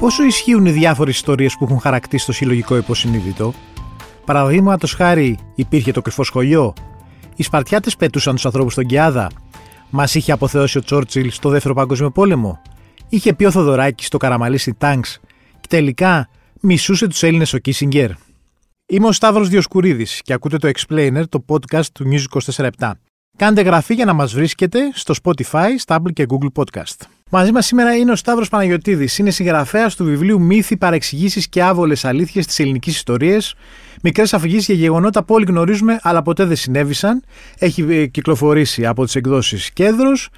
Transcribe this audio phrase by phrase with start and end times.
[0.00, 3.54] Πόσο ισχύουν οι διάφορες ιστορίες που έχουν χαρακτήσει το συλλογικό υποσυνείδητο;
[4.24, 6.72] Παραδείγματος χάρη, υπήρχε το κρυφό σχολείο.
[7.36, 9.30] Οι Σπαρτιάτες πετούσαν τους ανθρώπους στον Κιάδα.
[9.90, 12.62] Μας είχε αποθεώσει ο Τσόρτσιλ στο δεύτερο Παγκόσμιο Πόλεμο.
[13.08, 15.20] Είχε πει ο Θοδωράκης στο καραμαλίσι Τάγκς.
[15.60, 16.28] Και τελικά
[16.60, 18.10] μισούσε τους Έλληνες ο Κίσιγκερ.
[18.86, 22.68] Είμαι ο Σταύρος Διοσκουρίδης και ακούτε το Explainer, το podcast του News 24
[23.40, 27.06] Κάντε γραφή για να μας βρίσκετε στο Spotify, Stable και Google Podcast.
[27.30, 29.18] Μαζί μας σήμερα είναι ο Σταύρος Παναγιωτίδης.
[29.18, 33.54] Είναι συγγραφέας του βιβλίου Μύθοι, Παρεξηγήσεις και Άβολες Αλήθειες της Ελληνικής Ιστορίας.
[34.02, 37.22] Μικρές αφηγήσεις για γεγονότα που όλοι γνωρίζουμε αλλά ποτέ δεν συνέβησαν.
[37.58, 40.28] Έχει ε, κυκλοφορήσει από τις εκδόσεις Κέντρος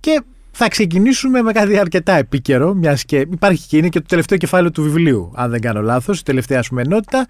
[0.00, 4.38] και θα ξεκινήσουμε με κάτι αρκετά επίκαιρο, μιας και υπάρχει και είναι και το τελευταίο
[4.38, 7.26] κεφάλαιο του βιβλίου, αν δεν κάνω λάθος, η τελευταία σου ενότητα,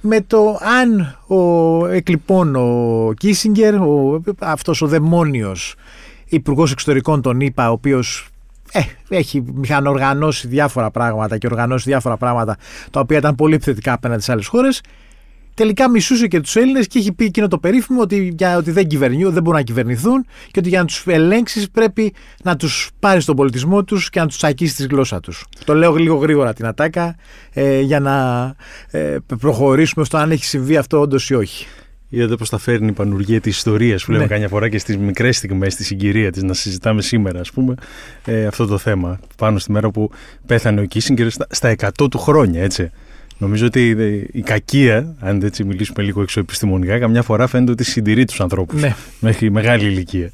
[0.00, 5.74] με το αν ο εκλειπών ο Κίσιγκερ, ο, αυτός ο δαιμόνιος
[6.26, 8.28] υπουργός εξωτερικών τον είπα, ο οποίος
[8.72, 12.56] ε, έχει μηχανοργανώσει διάφορα πράγματα και οργανώσει διάφορα πράγματα
[12.90, 14.80] τα οποία ήταν πολύ επιθετικά απέναντι σε άλλες χώρες
[15.60, 18.86] τελικά μισούσε και τους Έλληνες και έχει πει εκείνο το περίφημο ότι, για, ότι δεν,
[18.86, 23.24] κυβερνούν, δεν μπορούν να κυβερνηθούν και ότι για να τους ελέγξεις πρέπει να τους πάρεις
[23.24, 25.44] τον πολιτισμό τους και να τους τσακίσεις τη γλώσσα τους.
[25.64, 27.16] Το λέω λίγο γρήγορα την ατάκα
[27.52, 28.54] ε, για να
[28.90, 31.66] ε, προχωρήσουμε στο αν έχει συμβεί αυτό όντως ή όχι.
[32.08, 34.30] Είδατε πώς τα φέρνει η πανουργία της ιστορίας που λέμε ναι.
[34.30, 37.74] καμιά φορά και στις μικρές στιγμές, στη συγκυρία της, να συζητάμε σήμερα, ας πούμε,
[38.24, 39.20] ε, αυτό το θέμα.
[39.36, 40.10] Πάνω στη μέρα που
[40.46, 42.90] πέθανε ο Κίσιγκερ στα, στα 100 του χρόνια, έτσι.
[43.40, 43.88] Νομίζω ότι
[44.32, 48.94] η κακία, αν έτσι μιλήσουμε λίγο εξωεπιστημονικά, καμιά φορά φαίνεται ότι συντηρεί τους ανθρώπους ναι.
[49.20, 50.30] μέχρι μεγάλη ηλικία.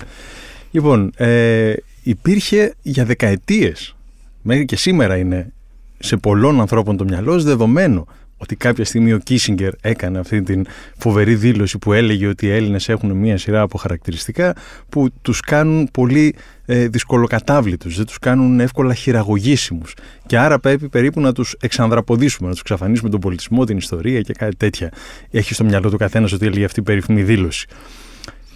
[0.71, 3.97] Λοιπόν, ε, υπήρχε για δεκαετίες,
[4.43, 5.53] μέχρι και σήμερα είναι
[5.99, 8.07] σε πολλών ανθρώπων το μυαλό δεδομένο
[8.37, 10.67] ότι κάποια στιγμή ο Κίσιγκερ έκανε αυτή την
[10.99, 14.55] φοβερή δήλωση που έλεγε ότι οι Έλληνες έχουν μία σειρά από χαρακτηριστικά
[14.89, 16.35] που τους κάνουν πολύ
[16.67, 19.95] ε, δυσκολοκατάβλητους, δεν τους κάνουν εύκολα χειραγωγήσιμους
[20.27, 24.33] και άρα πρέπει περίπου να τους εξανδραποδίσουμε, να τους εξαφανίσουμε τον πολιτισμό, την ιστορία και
[24.33, 24.93] κάτι τέτοια.
[25.31, 27.67] Έχει στο μυαλό του καθένας ότι έλεγε αυτή η περίφημη δήλωση.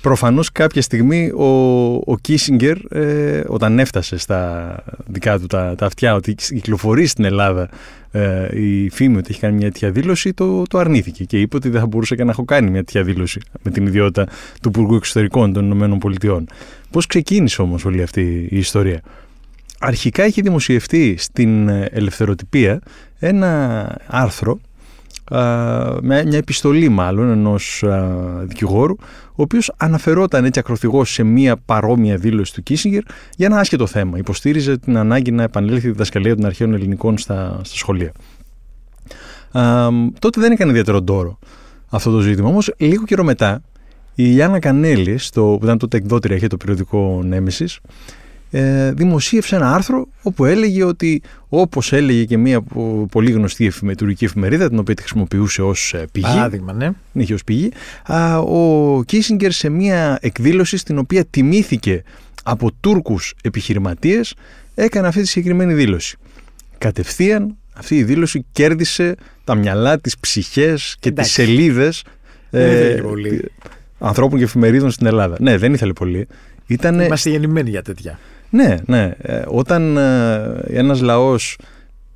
[0.01, 1.45] Προφανώς κάποια στιγμή ο,
[1.95, 4.75] ο Κίσιγκερ ε, όταν έφτασε στα
[5.07, 7.69] δικά του τα, τα αυτιά ότι κυκλοφορεί στην Ελλάδα
[8.11, 11.69] ε, η φήμη ότι έχει κάνει μια τέτοια δήλωση το, το αρνήθηκε και είπε ότι
[11.69, 14.27] δεν θα μπορούσε και να έχω κάνει μια τέτοια δήλωση με την ιδιότητα
[14.63, 16.49] του Υπουργού Εξωτερικών των Ηνωμένων Πολιτειών.
[16.91, 19.01] Πώς ξεκίνησε όμως όλη αυτή η ιστορία;
[19.83, 22.81] Αρχικά είχε δημοσιευτεί στην ελευθεροτυπία
[23.19, 24.61] ένα άρθρο
[26.03, 27.85] μια επιστολή μάλλον ενός
[28.43, 28.95] δικηγόρου
[29.41, 33.03] ο οποίος αναφερόταν έτσι ακροθυγός σε μια παρόμοια δήλωση του Κίσιγκερ
[33.37, 34.19] για ένα άσχετο θέμα.
[34.19, 38.13] Υποστήριζε την ανάγκη να επανέλθει η διδασκαλία των αρχαίων ελληνικών στα, στα σχολεία.
[39.53, 39.89] Α,
[40.19, 41.39] τότε δεν έκανε ιδιαίτερο ντόρο
[41.91, 42.49] αυτό το ζήτημα.
[42.49, 43.63] Όμως λίγο καιρό μετά
[44.15, 47.81] η Γιάννα Κανέλη, στο, που ήταν τότε εκδότρια, είχε το περιοδικό Νέμεσης,
[48.51, 52.63] ε, δημοσίευσε ένα άρθρο όπου έλεγε ότι όπως έλεγε και μια
[53.11, 56.91] πολύ γνωστή εφημετουργική εφημερίδα την οποία τη χρησιμοποιούσε ως ε, πηγή Παράδειγμα, ναι.
[57.13, 57.73] είχε ως πηγή
[58.47, 62.03] ο Κίσιγκερ σε μια εκδήλωση στην οποία τιμήθηκε
[62.43, 64.35] από Τούρκους επιχειρηματίες
[64.75, 66.17] έκανε αυτή τη συγκεκριμένη δήλωση
[66.79, 71.35] κατευθείαν αυτή η δήλωση κέρδισε τα μυαλά, τις ψυχές και Εντάξει.
[71.35, 72.05] τις σελίδες
[72.51, 73.03] ε,
[73.99, 75.37] ανθρώπων και εφημερίδων στην Ελλάδα.
[75.41, 76.27] Ναι, δεν ήθελε πολύ.
[76.67, 77.05] Ήτανε...
[77.05, 78.19] Είμαστε γεννημένοι για τέτοια.
[78.51, 79.11] Ναι, ναι.
[79.23, 81.59] Ε, όταν ε, ένας λαός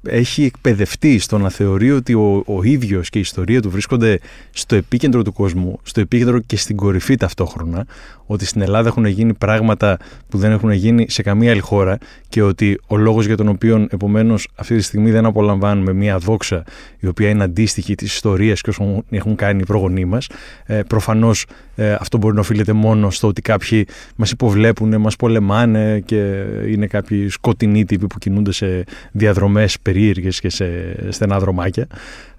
[0.09, 4.21] έχει εκπαιδευτεί στο να θεωρεί ότι ο, ο ίδιος και η ιστορία του βρίσκονται
[4.51, 7.87] στο επίκεντρο του κόσμου, στο επίκεντρο και στην κορυφή ταυτόχρονα,
[8.27, 9.99] ότι στην Ελλάδα έχουν γίνει πράγματα
[10.29, 11.99] που δεν έχουν γίνει σε καμία άλλη χώρα
[12.29, 16.65] και ότι ο λόγος για τον οποίο επομένως αυτή τη στιγμή δεν απολαμβάνουμε μια δόξα
[17.01, 20.29] η οποία είναι αντίστοιχη της ιστορίας και όσων έχουν κάνει οι προγονείς μας,
[20.67, 23.87] ε, προφανώς ε, αυτό μπορεί να οφείλεται μόνο στο ότι κάποιοι
[24.17, 30.51] μας υποβλέπουν, μας πολεμάνε και είναι κάποιοι σκοτεινοί τύποι που κινούνται σε διαδρομές περίεργες και
[30.51, 30.67] σε
[31.13, 31.87] στενά δρομάκια.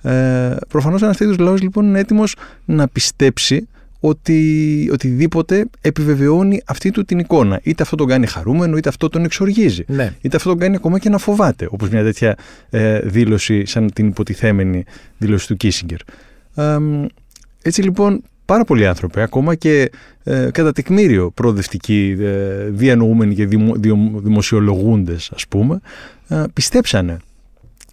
[0.01, 2.35] Ε, προφανώς ένας τέτοιος λαός λοιπόν είναι έτοιμος
[2.66, 3.67] να πιστέψει
[3.99, 7.59] ότι οτιδήποτε επιβεβαιώνει αυτή του την εικόνα.
[7.63, 9.84] Είτε αυτό τον κάνει χαρούμενο, είτε αυτό τον εξοργίζει.
[9.87, 10.13] Ναι.
[10.22, 12.37] Είτε αυτό τον κάνει ακόμα και να φοβάται, όπως μια τέτοια
[12.69, 14.84] ε, δήλωση σαν την υποτιθέμενη
[15.17, 15.99] δήλωση του Κίσιγκερ.
[16.55, 16.78] Ε,
[17.61, 19.91] έτσι λοιπόν πάρα πολλοί άνθρωποι, ακόμα και
[20.23, 23.73] ε, κατά τεκμήριο προοδευτικοί, ε, διανοούμενοι και δημο,
[24.16, 25.79] δημοσιολογούντες ας πούμε,
[26.28, 27.17] ε, πιστέψανε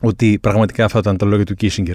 [0.02, 1.94] ότι πραγματικά αυτά ήταν τα λόγια του Κίσιγκερ.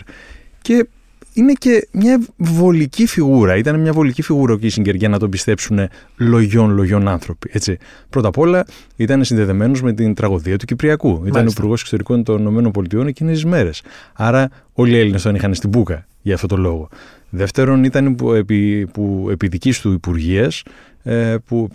[0.61, 0.87] Και
[1.33, 3.55] είναι και μια βολική φιγούρα.
[3.55, 5.79] Ήταν μια βολική φιγούρα ο Κίσιγκερ για να τον πιστέψουν
[6.17, 7.49] λογιών λογιών άνθρωποι.
[7.51, 7.77] Έτσι.
[8.09, 8.65] Πρώτα απ' όλα
[8.95, 11.07] ήταν συνδεδεμένος με την τραγωδία του Κυπριακού.
[11.07, 11.27] Μάλιστα.
[11.27, 13.81] Ήταν ο Υπουργός Εξωτερικών των ΗΠΑ εκείνες τις μέρες.
[14.13, 16.89] Άρα όλοι οι Έλληνες τον είχαν στην μπουκα για αυτό το λόγο.
[17.29, 20.63] Δεύτερον, ήταν που επί, που επί δικής του υπουργείας
[21.03, 21.69] ε, που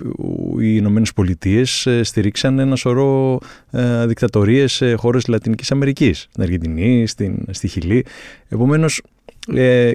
[0.60, 3.38] οι Ηνωμένες Πολιτείες ε, στηρίξαν ένα σωρό
[3.70, 8.04] ε, δικτατορίες σε χώρες Λατινικής Αμερικής, στην Αργεντινή, στην, στη Χιλή.
[8.49, 9.02] Επομένως,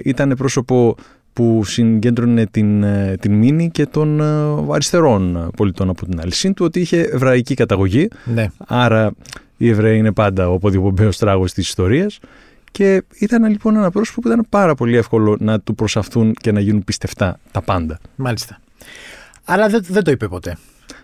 [0.04, 0.94] ήταν πρόσωπο
[1.32, 2.84] που συγκέντρωνε την,
[3.20, 4.20] την μήνυ και των
[4.72, 6.34] αριστερών πολιτών από την άλλη.
[6.34, 8.46] Συν του ότι είχε εβραϊκή καταγωγή, ναι.
[8.66, 9.12] άρα
[9.56, 12.18] οι Εβραίοι είναι πάντα ο ποδιοπομπαίος τράγος της ιστορίας
[12.70, 16.60] και ήταν λοιπόν ένα πρόσωπο που ήταν πάρα πολύ εύκολο να του προσαφθούν και να
[16.60, 17.98] γίνουν πιστευτά τα πάντα.
[18.16, 18.60] Μάλιστα.
[19.44, 20.56] Αλλά δεν, δεν το είπε ποτέ.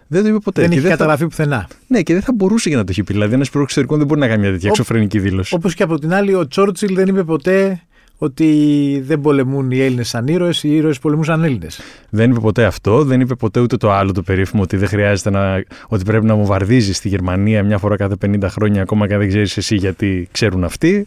[0.06, 0.60] Δεν το είπε ποτέ.
[0.60, 1.28] Δεν και έχει καταγραφεί θα...
[1.28, 1.68] πουθενά.
[1.86, 3.12] Ναι, και δεν θα μπορούσε για να το έχει πει.
[3.12, 5.54] Δηλαδή, ένας υπουργό εξωτερικών δεν μπορεί να κάνει μια τέτοια εξωφρενική δήλωση.
[5.54, 7.82] Όπως και από την άλλη, ο Τσόρτσιλ δεν είπε ποτέ
[8.18, 11.80] ότι δεν πολεμούν οι Έλληνες σαν ήρωες, οι ήρωες πολεμούν σαν Έλληνες.
[12.10, 13.04] Δεν είπε ποτέ αυτό.
[13.04, 15.64] Δεν είπε ποτέ ούτε το άλλο το περίφημο ότι δεν χρειάζεται να.
[15.88, 19.18] ότι πρέπει να μου βαρδίζει στη Γερμανία μια φορά κάθε 50 χρόνια, ακόμα και αν
[19.18, 21.06] δεν ξέρεις εσύ γιατί ξέρουν αυτοί.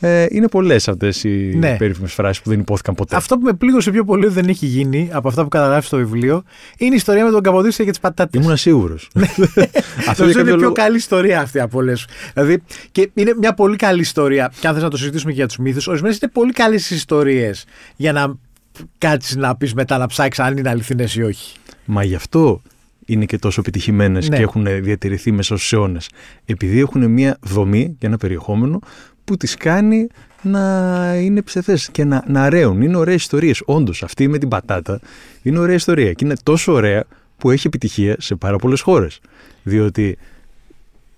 [0.00, 1.76] Ε, είναι πολλές αυτές οι ναι.
[1.76, 3.16] περίφημες φράσεις που δεν υπόθηκαν ποτέ.
[3.16, 6.42] Αυτό που με πλήγωσε πιο πολύ δεν έχει γίνει από αυτά που καταγράφεις στο βιβλίο
[6.78, 8.42] είναι η ιστορία με τον Καποδίστρια και τις πατάτες.
[8.42, 9.08] Ήμουν σίγουρος.
[9.14, 9.26] Ναι.
[10.08, 12.06] αυτό είναι η πιο καλή ιστορία αυτή από όλες.
[12.34, 12.62] Δηλαδή,
[12.92, 14.52] και είναι μια πολύ καλή ιστορία.
[14.60, 17.64] Και αν θες να το συζητήσουμε και για τους μύθους, ορισμένες είναι πολύ καλές ιστορίες
[17.96, 18.34] για να
[18.98, 21.56] κάτσεις να πεις μετά να ψάξεις αν είναι αληθινές ή όχι.
[21.84, 22.62] Μα γι' αυτό
[23.06, 24.36] είναι και τόσο επιτυχημένες ναι.
[24.36, 26.10] και έχουν διατηρηθεί μέσα στους αιώνες.
[26.44, 28.78] Επειδή έχουν μια δομή και ένα περιεχόμενο
[29.26, 30.06] που τις κάνει
[30.42, 32.82] να είναι ψευδές και να, να ρέουν.
[32.82, 33.62] Είναι ωραίες ιστορίες.
[33.64, 35.00] Όντως, αυτή με την πατάτα
[35.42, 37.04] είναι ωραία ιστορία και είναι τόσο ωραία
[37.36, 39.20] που έχει επιτυχία σε πάρα πολλές χώρες.
[39.62, 40.18] Διότι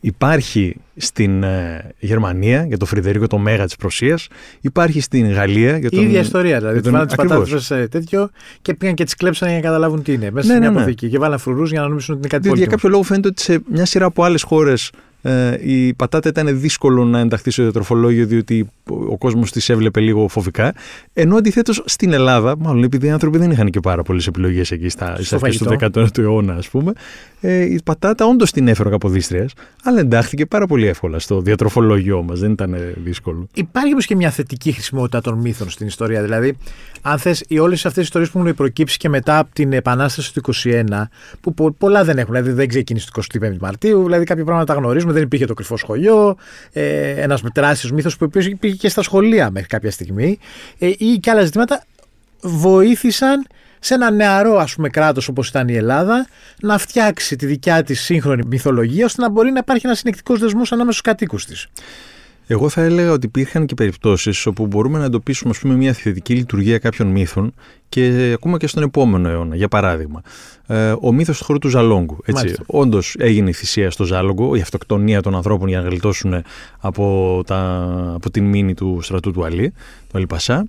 [0.01, 4.29] υπάρχει στην ε, Γερμανία για τον Φρυδερίκο το Μέγα της Προσίας,
[4.61, 6.03] υπάρχει στην Γαλλία για τον...
[6.03, 6.81] Η ίδια ιστορία, δηλαδή.
[6.81, 8.31] Τους βάλαν τις πατάτες σε τέτοιο
[8.63, 10.31] και πήγαν και τις κλέψαν για να καταλάβουν τι είναι.
[10.31, 10.81] Μέσα ναι, σε μια ναι, ναι.
[10.81, 13.29] αποθήκη και βάλαν φρουρούς για να νομίσουν ότι είναι κάτι Διότι για κάποιο λόγο φαίνεται
[13.29, 14.91] ότι σε μια σειρά από άλλες χώρες
[15.23, 18.71] ε, η πατάτα ήταν δύσκολο να ενταχθεί στο διατροφολόγιο διότι
[19.09, 20.75] ο κόσμος της έβλεπε λίγο φοβικά.
[21.13, 24.89] Ενώ αντιθέτως στην Ελλάδα, μάλλον επειδή οι άνθρωποι δεν είχαν και πάρα πολλές επιλογές εκεί
[24.89, 26.93] στα αρχές του 19ου αιώνα, ας πούμε,
[27.41, 29.53] ε, η πατάτα όντως την έφερε καποδίστριας,
[29.83, 32.41] αλλά εντάχθηκε πάρα πολύ εύκολα στο διατροφολόγιό μας.
[32.41, 33.49] Δεν ήταν δύσκολο.
[33.55, 36.23] Υπάρχει όμως και μια θετική χρησιμότητα των μύθων στην ιστορία.
[36.23, 36.57] Δηλαδή,
[37.03, 40.41] αν θες, όλες αυτές οι ιστορίες που έχουν προκύψει και μετά από την Επανάσταση του
[40.41, 40.85] 21,
[41.41, 45.13] που πολλά δεν έχουν, δηλαδή δεν ξεκίνησε το 25 Μαρτίου, δηλαδή κάποια πράγματα τα γνωρίζουμε,
[45.13, 46.37] δεν υπήρχε το κρυφό σχολείο,
[46.73, 50.39] ε, ένας τεράστιος μύθος που υπήρχε και στα σχολεία μέχρι κάποια στιγμή,
[50.79, 51.85] ε, ή και άλλα ζητήματα
[52.41, 53.47] βοήθησαν
[53.81, 56.27] σε ένα νεαρό ας πούμε κράτος όπως ήταν η Ελλάδα
[56.61, 60.73] να φτιάξει τη δικιά της σύγχρονη μυθολογία ώστε να μπορεί να υπάρχει ένας συνεκτικός δεσμός
[60.73, 61.67] ανάμεσα στους κατοίκους της.
[62.51, 66.35] Εγώ θα έλεγα ότι υπήρχαν και περιπτώσεις όπου μπορούμε να εντοπίσουμε ας πούμε, μια θετική
[66.35, 67.55] λειτουργία κάποιων μύθων
[67.89, 69.57] και ακόμα και στον επόμενο αιώνα.
[69.57, 70.23] Για παράδειγμα,
[70.67, 72.17] ε, ο μύθος του χώρου του Ζαλόγκου.
[72.67, 76.43] Όντως έγινε η θυσία στο Ζάλογκο, η αυτοκτονία των ανθρώπων για να γλιτώσουν
[76.79, 79.73] από, τα, από την μήνυ του στρατού του Αλή,
[80.11, 80.67] του Αλιπασά.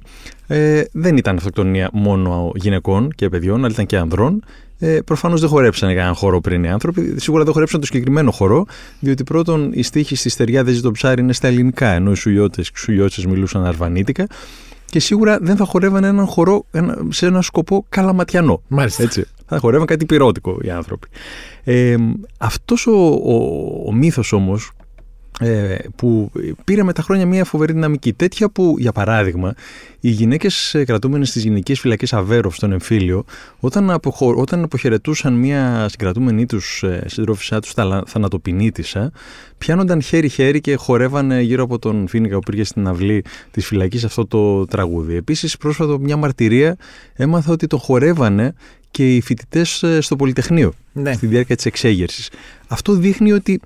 [0.47, 4.43] Ε, δεν ήταν αυτοκτονία μόνο γυναικών και παιδιών, αλλά ήταν και ανδρών.
[4.79, 7.15] Ε, Προφανώς δεν χορέψανε κανέναν χώρο πριν οι άνθρωποι.
[7.17, 8.65] Σίγουρα δεν χορέψαν το συγκεκριμένο χώρο,
[8.99, 12.71] διότι πρώτον η στίχη στη στεριά δεν το ψάρι είναι στα ελληνικά, ενώ οι σουλιώτες
[12.71, 14.27] και σουλιώτσε μιλούσαν αρβανίτικα.
[14.85, 16.65] Και σίγουρα δεν θα χορεύανε έναν χορό
[17.09, 18.61] σε ένα σκοπό καλαματιανό.
[18.67, 19.03] Μάλιστα.
[19.03, 19.25] Έτσι.
[19.45, 21.07] Θα χορεύαν κάτι πυρότικο οι άνθρωποι.
[21.63, 21.95] Ε,
[22.37, 23.35] αυτός ο, ο,
[23.87, 24.78] ο μύθος όμως ε,
[25.95, 26.31] που
[26.63, 28.13] πήρε με τα χρόνια μια φοβερή δυναμική.
[28.13, 29.53] Τέτοια που, για παράδειγμα,
[29.99, 33.25] οι γυναίκες κρατούμενες στις γυναικείε φυλακές Αβέροφ στον εμφύλιο,
[33.59, 34.33] όταν, αποχω...
[34.35, 37.73] όταν αποχαιρετούσαν μια συγκρατούμενη τους ε, συντρόφισά τους
[38.05, 39.11] θανατοποινήτησα,
[39.57, 44.25] πιάνονταν χέρι-χέρι και χορεύανε γύρω από τον Φίνικα που πήγε στην αυλή της φυλακής αυτό
[44.25, 45.15] το τραγούδι.
[45.15, 46.77] Επίσης, πρόσφατα μια μαρτυρία
[47.13, 48.53] έμαθα ότι το χορεύανε
[48.91, 51.13] και οι φοιτητές ε, στο Πολυτεχνείο ναι.
[51.13, 52.29] στη διάρκεια της εξέγερσης.
[52.67, 53.59] Αυτό δείχνει ότι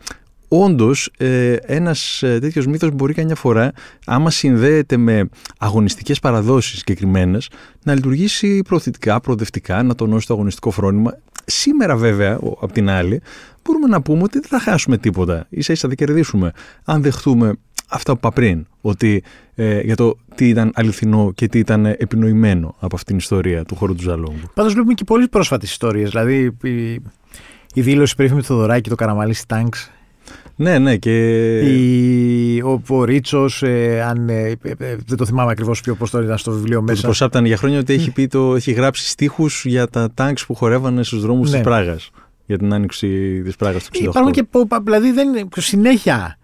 [0.61, 3.71] όντως ε, ένας ε, τέτοιος μύθος μπορεί καμιά φορά,
[4.05, 7.49] άμα συνδέεται με αγωνιστικές παραδόσεις συγκεκριμένες,
[7.83, 11.17] να λειτουργήσει προωθητικά, προοδευτικά, να τονώσει το αγωνιστικό φρόνημα.
[11.45, 13.21] Σήμερα, βέβαια, απ' την άλλη,
[13.63, 15.47] μπορούμε να πούμε ότι δεν θα χάσουμε τίποτα.
[15.59, 16.51] σα ίσα θα κερδίσουμε
[16.83, 17.53] αν δεχτούμε
[17.89, 19.23] αυτά που είπα πριν, ότι
[19.55, 23.75] ε, για το τι ήταν αληθινό και τι ήταν επινοημένο από αυτήν την ιστορία του
[23.75, 24.49] χώρου του Ζαλόγκου.
[24.53, 26.09] Πάντως βλέπουμε και πολύ πρόσφατες ιστορίες.
[26.09, 26.93] Δηλαδή η,
[27.73, 29.71] η δήλωση περίφημη του Θοδωράκη, το καραμαλί Τάγκ,
[30.55, 30.97] ναι, ναι.
[30.97, 31.59] Και...
[31.59, 36.09] Η, ο, ο Ρίτσο, ε, αν, ε, ε, ε, δεν το θυμάμαι ακριβώς πιο πώς
[36.09, 37.01] το ήταν στο βιβλίο μέσα.
[37.01, 40.55] Το προσάπταν για χρόνια ότι έχει, πει το, έχει γράψει στίχους για τα τάγκς που
[40.55, 41.57] χορεύανε στους δρόμους ναι.
[41.57, 42.09] τη Πράγας.
[42.45, 44.03] Για την άνοιξη της Πράγας του 1968.
[44.03, 44.45] Υπάρχουν και.
[44.83, 46.37] Δηλαδή δεν, συνέχεια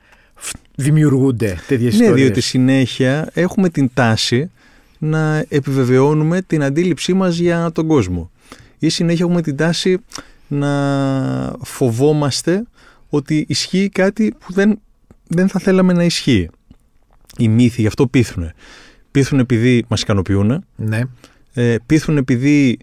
[0.75, 2.15] δημιουργούνται τέτοιες ιστορίες.
[2.15, 4.51] Ναι, διότι συνέχεια έχουμε την τάση
[4.97, 8.31] να επιβεβαιώνουμε την αντίληψή μας για τον κόσμο.
[8.79, 9.97] Ή συνέχεια έχουμε την τάση
[10.47, 10.69] να
[11.63, 12.63] φοβόμαστε
[13.09, 14.79] ότι ισχύει κάτι που δεν,
[15.27, 16.49] δεν θα θέλαμε να ισχύει.
[17.37, 18.51] Οι μύθοι γι' αυτό πείθουν.
[19.11, 20.65] Πείθουν επειδή μας ικανοποιούν.
[20.75, 21.01] Ναι.
[21.53, 22.77] Ε, πείθουν επειδή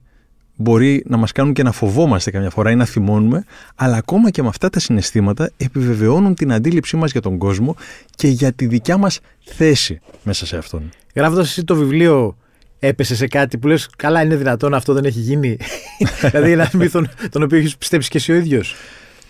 [0.57, 4.43] μπορεί να μας κάνουν και να φοβόμαστε καμιά φορά ή να θυμώνουμε, αλλά ακόμα και
[4.43, 7.77] με αυτά τα συναισθήματα επιβεβαιώνουν την αντίληψή μας για τον κόσμο
[8.15, 10.91] και για τη δικιά μας θέση μέσα σε αυτόν.
[11.15, 12.37] Γράφοντας εσύ το βιβλίο
[12.79, 15.57] έπεσε σε κάτι που λες καλά είναι δυνατόν αυτό δεν έχει γίνει.
[16.33, 18.75] δηλαδή ένα μύθο τον οποίο έχεις πιστέψει και εσύ ο ίδιος.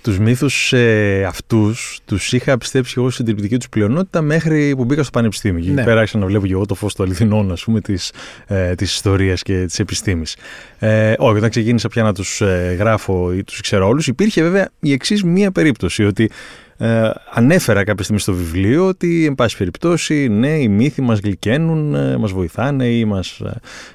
[0.07, 5.03] Τους μύθους ε, αυτούς τους είχα πιστέψει εγώ στην τριπτική τους πλειονότητα μέχρι που μπήκα
[5.03, 5.65] στο πανεπιστήμιο.
[5.65, 5.81] Ναι.
[5.81, 8.13] Και πέρα άρχισα να βλέπω και εγώ το φως του αληθινών, ας πούμε, της
[8.47, 10.37] ε, της ιστορίας και της επιστήμης.
[10.79, 14.69] Ε, όχι, όταν ξεκίνησα πια να τους ε, γράφω ή τους ξέρω όλους, υπήρχε βέβαια
[14.81, 16.05] η εξής μία περίπτωση.
[16.05, 16.31] Ότι
[16.79, 21.95] ε, ανέφερα κάποια στιγμή στο βιβλίο ότι, εν πάση περιπτώσει, ναι, οι μύθοι μας γλυκαίνουν,
[21.95, 23.41] ε, μας βοηθάνε ή μας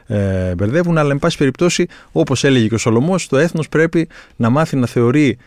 [0.07, 4.49] ε, μπερδεύουν, αλλά, εν πάση περιπτώσει, όπως έλεγε και ο Σολομός, το έθνος πρέπει να
[4.49, 5.37] μάθει να θεωρεί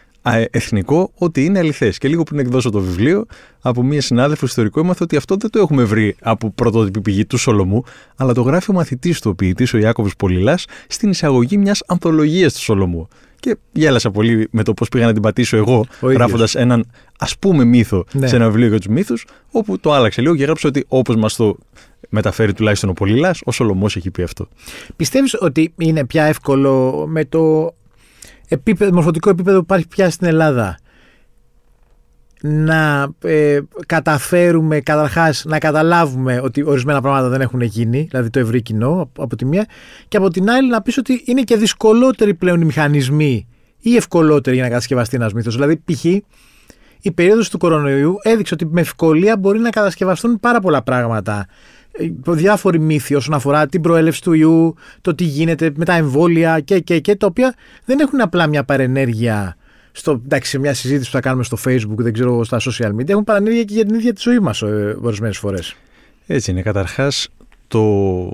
[0.51, 1.99] εθνικό ότι είναι αληθές.
[1.99, 3.27] Και λίγο πριν εκδώσω το βιβλίο,
[3.61, 7.37] από μία συνάδελφο ιστορικό, έμαθα ότι αυτό δεν το έχουμε βρει από πρωτότυπη πηγή του
[7.37, 7.83] Σολομού,
[8.17, 12.53] αλλά το γράφει ο μαθητής του, ο ποιητής, ο Ιάκωβος Πολυλάς, στην εισαγωγή μιας ανθολογίας
[12.53, 13.09] του Σολομού.
[13.41, 16.87] Και γέλασα πολύ με το πώς πήγα να την πατήσω εγώ, γράφοντας έναν
[17.19, 18.27] ας πούμε μύθο ναι.
[18.27, 21.37] σε ένα βιβλίο για τους μύθους, όπου το άλλαξε λίγο και έγραψε ότι όπως μας
[21.37, 21.57] το
[22.09, 24.49] μεταφέρει τουλάχιστον ο Πολυλάς, ο Σολομός έχει πει αυτό.
[24.97, 27.75] Πιστεύεις ότι είναι πια εύκολο με το
[28.55, 30.79] επίπεδο, μορφωτικό επίπεδο που υπάρχει πια στην Ελλάδα
[32.47, 38.63] να ε, καταφέρουμε καταρχάς να καταλάβουμε ότι ορισμένα πράγματα δεν έχουν γίνει, δηλαδή το ευρύ
[38.63, 39.67] κοινό από τη μία
[40.09, 43.49] και από την άλλη να πεις ότι είναι και δυσκολότεροι πλέον οι μηχανισμοί
[43.81, 45.55] ή ευκολότεροι για να κατασκευαστεί ένας μύθος.
[45.55, 46.05] Δηλαδή π.χ.
[47.01, 51.47] η περίοδος του κορονοϊού έδειξε ότι με ευκολία μπορεί να κατασκευαστούν πάρα πολλά πράγματα ε,
[52.27, 56.81] διάφοροι μύθοι όσον αφορά την προέλευση του ιού, το τι γίνεται με τα εμβόλια και,
[56.81, 59.57] και, και, τα οποία δεν έχουν απλά μια παρενέργεια
[59.93, 63.09] στο, εντάξει, σε μια συζήτηση που θα κάνουμε στο facebook, δεν ξέρω, στα social media,
[63.09, 65.77] έχουν παρενέργεια και για την ίδια τη ζωή μας ε, ορισμένες φορές.
[66.27, 66.63] Έτσι είναι.
[66.63, 67.29] Καταρχάς,
[67.67, 68.33] το,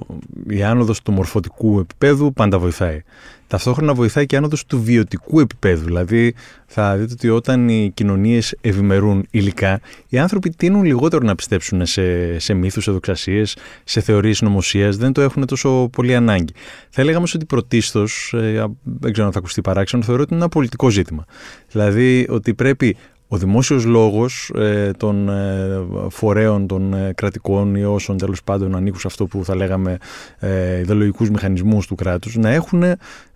[0.48, 3.02] η άνοδος του μορφωτικού επίπεδου πάντα βοηθάει.
[3.46, 5.84] Ταυτόχρονα βοηθάει και η άνοδος του βιωτικού επίπεδου.
[5.84, 6.34] Δηλαδή,
[6.66, 12.38] θα δείτε ότι όταν οι κοινωνίες ευημερούν υλικά, οι άνθρωποι τείνουν λιγότερο να πιστέψουν σε,
[12.38, 16.52] σε μύθους, σε δοξασίες, σε θεωρίες νομοσίας, δεν το έχουν τόσο πολύ ανάγκη.
[16.90, 20.50] Θα έλεγαμε ότι πρωτίστως, ε, δεν ξέρω αν θα ακουστεί παράξενο, θεωρώ ότι είναι ένα
[20.50, 21.24] πολιτικό ζήτημα.
[21.70, 22.96] Δηλαδή, ότι πρέπει
[23.32, 29.00] ο δημόσιος λόγος ε, των ε, φορέων των ε, κρατικών ή όσων τέλος πάντων ανήκουν
[29.00, 29.96] σε αυτό που θα λέγαμε
[30.38, 32.82] ε, ιδεολογικούς μηχανισμούς του κράτους να έχουν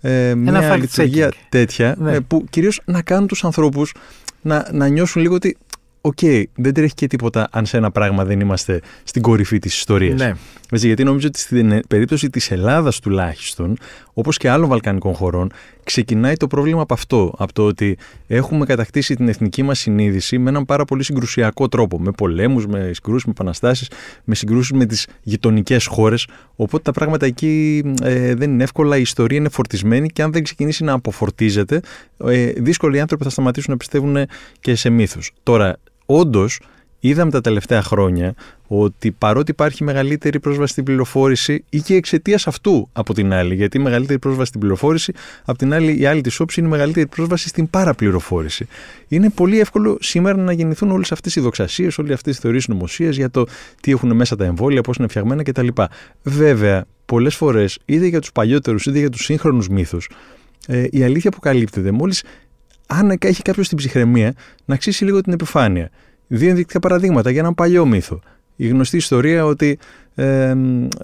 [0.01, 2.21] ε, μια λειτουργία τέτοια ναι.
[2.21, 3.95] που κυρίως να κάνουν τους ανθρώπους
[4.43, 5.57] να, να νιώσουν λίγο ότι
[6.07, 9.77] OK, okay, δεν τρέχει και τίποτα αν σε ένα πράγμα δεν είμαστε στην κορυφή της
[9.77, 10.21] ιστορίας.
[10.21, 10.35] Ναι.
[10.71, 13.77] γιατί νομίζω ότι στην περίπτωση της Ελλάδας τουλάχιστον,
[14.15, 15.53] όπως και άλλων βαλκανικών χωρών,
[15.85, 17.97] ξεκινάει το πρόβλημα από αυτό, από το ότι
[18.27, 22.91] έχουμε κατακτήσει την εθνική μας συνείδηση με έναν πάρα πολύ συγκρουσιακό τρόπο, με πολέμους, με
[22.93, 23.91] συγκρούσεις, με επαναστάσεις,
[24.25, 29.01] με συγκρούσεις με τις γειτονικές χώρες, οπότε τα πράγματα εκεί ε, δεν είναι εύκολα, η
[29.01, 31.81] ιστορία είναι φορτισμένη και αν δεν ξεκινήσει να αποφορτίζεται,
[32.25, 34.17] ε, δύσκολοι άνθρωποι θα σταματήσουν να πιστεύουν
[34.61, 35.33] και σε μύθους.
[35.43, 36.61] Τώρα, όντως
[37.09, 38.35] είδαμε τα τελευταία χρόνια
[38.67, 43.79] ότι παρότι υπάρχει μεγαλύτερη πρόσβαση στην πληροφόρηση ή και εξαιτίας αυτού από την άλλη, γιατί
[43.79, 45.13] η μεγαλύτερη πρόσβαση στην πληροφόρηση,
[45.45, 48.67] από την άλλη η άλλη της όψη είναι η μεγαλύτερη πρόσβαση στην παραπληροφόρηση.
[49.09, 53.17] Είναι πολύ εύκολο σήμερα να γεννηθούν όλες αυτές οι δοξασίες, όλες αυτές οι θεωρίες νομοσίας
[53.17, 53.45] για το
[53.81, 55.69] τι έχουν μέσα τα εμβόλια, πώς είναι φτιαγμένα κτλ.
[56.23, 60.09] Βέβαια, πολλές φορές, είτε για τους παλιότερους είτε για τους σύγχρονους μύθους,
[60.67, 62.25] ε, η αλήθεια που καλύπτεται μόλις
[62.87, 65.91] αν έχει κάποιος την ψυχραιμία, να αξίσει λίγο την επιφάνεια.
[66.27, 68.21] Δύο ενδεικτικά παραδείγματα για έναν παλιό μύθο.
[68.57, 69.79] Η γνωστή ιστορία ότι
[70.15, 70.55] ε,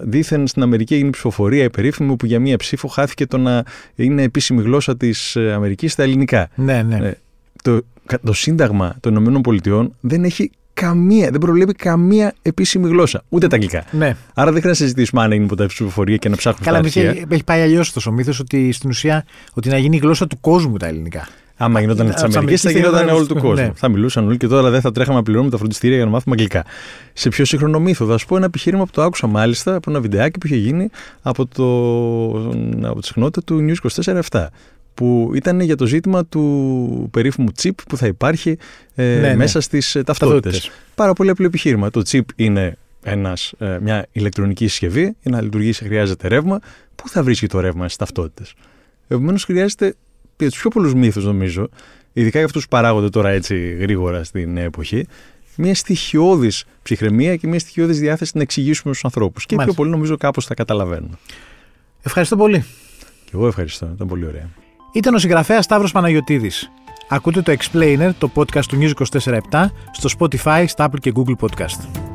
[0.00, 3.62] δήθεν στην Αμερική έγινε ψηφοφορία η περίφημη που για μία ψήφο χάθηκε το να
[3.94, 6.48] είναι επίσημη γλώσσα της ε, Αμερικής στα ελληνικά.
[6.54, 6.96] Ναι, ναι.
[6.96, 7.18] Ε,
[7.62, 7.80] το,
[8.24, 13.22] το Σύνταγμα των Ηνωμένων Πολιτειών δεν έχει καμία, δεν προβλέπει καμία επίσημη γλώσσα.
[13.28, 13.84] Ούτε τα αγγλικά.
[13.90, 14.16] Ναι.
[14.34, 17.24] Άρα δεν χρειάζεται να συζητήσουμε αν έγινε ποτέ ψηφοφορία και να ψάχνουμε Καλά, τα αρχεία.
[17.28, 20.76] Έχει πάει αλλιώς το μύθος ότι στην ουσία ότι να γίνει η γλώσσα του κόσμου
[20.76, 21.28] τα ελληνικά.
[21.62, 23.64] Άμα γινόταν της Αμερικής, θα γινόταν όλο του κόσμου.
[23.64, 23.72] Ναι.
[23.74, 26.34] Θα μιλούσαν όλοι και τώρα δεν θα τρέχαμε να πληρώνουμε τα φροντιστήρια για να μάθουμε
[26.38, 26.64] αγγλικά.
[27.12, 30.00] Σε πιο σύγχρονο μύθο, θα σου πω ένα επιχείρημα που το άκουσα μάλιστα από ένα
[30.00, 30.88] βιντεάκι που είχε γίνει
[31.22, 34.46] από, το, από τη συχνότητα του News 24-7
[34.94, 38.58] που ήταν για το ζήτημα του περίφημου chip που θα υπάρχει
[38.94, 39.36] ε, ναι, ναι.
[39.36, 40.70] μέσα στις ε, ταυτότητες.
[40.94, 41.90] Πάρα πολύ απλό επιχείρημα.
[41.90, 46.60] Το chip είναι ένας, ε, μια ηλεκτρονική συσκευή, για να λειτουργήσει χρειάζεται ρεύμα.
[46.94, 48.54] Πού θα βρίσκει το ρεύμα στις ταυτότητες;
[49.08, 49.94] Επομένως χρειάζεται
[50.40, 51.68] για τους πιο πολλούς μύθους, νομίζω,
[52.12, 55.06] ειδικά για αυτούς που παράγονται τώρα έτσι γρήγορα στην εποχή,
[55.56, 59.46] μια στοιχειώδης ψυχραιμία και μια στοιχειώδης διάθεση να εξηγήσουμε στους ανθρώπους.
[59.46, 61.18] Και πιο πολύ νομίζω κάπως θα καταλαβαίνουν.
[62.02, 62.64] Ευχαριστώ πολύ.
[63.24, 63.90] Και εγώ ευχαριστώ.
[63.94, 64.48] Ήταν πολύ ωραία.
[64.92, 66.50] Ήταν ο συγγραφέας Σταύρος Παναγιοτήδη.
[67.08, 72.09] Ακούτε το Explainer, το podcast του News 24 στο Spotify, στα Apple και Google Podcast.